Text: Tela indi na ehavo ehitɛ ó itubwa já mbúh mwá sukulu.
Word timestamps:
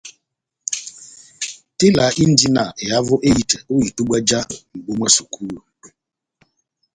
Tela 1.77 2.05
indi 2.23 2.47
na 2.55 2.63
ehavo 2.83 3.15
ehitɛ 3.29 3.57
ó 3.73 3.75
itubwa 3.87 4.17
já 4.29 4.39
mbúh 4.77 4.95
mwá 4.97 5.07
sukulu. 5.15 5.59